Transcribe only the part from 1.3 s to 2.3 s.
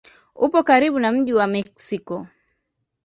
wa Meksiko.